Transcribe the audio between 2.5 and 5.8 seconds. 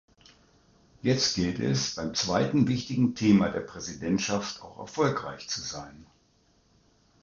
wichtigen Thema der Präsidentschaft auch erfolgreich zu